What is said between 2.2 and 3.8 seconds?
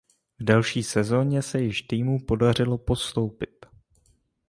podařilo postoupit.